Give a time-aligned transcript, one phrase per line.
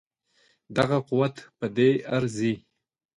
[0.77, 2.53] دغه قوت په دې ارزي.